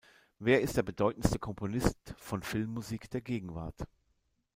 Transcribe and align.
Wer 0.39 0.61
ist 0.61 0.77
der 0.77 0.81
bedeutendste 0.81 1.37
Komponist 1.37 2.15
von 2.17 2.41
Filmmusik 2.41 3.07
der 3.11 3.21
Gegenwart? 3.21 3.77